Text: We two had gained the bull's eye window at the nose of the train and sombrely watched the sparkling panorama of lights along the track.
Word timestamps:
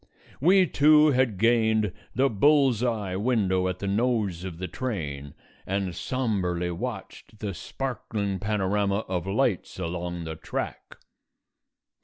We 0.39 0.65
two 0.65 1.11
had 1.11 1.37
gained 1.37 1.93
the 2.15 2.27
bull's 2.27 2.81
eye 2.81 3.15
window 3.15 3.67
at 3.67 3.77
the 3.77 3.87
nose 3.87 4.43
of 4.43 4.57
the 4.57 4.67
train 4.67 5.35
and 5.67 5.93
sombrely 5.93 6.71
watched 6.71 7.37
the 7.37 7.53
sparkling 7.53 8.39
panorama 8.39 9.05
of 9.07 9.27
lights 9.27 9.77
along 9.77 10.23
the 10.23 10.35
track. 10.35 10.97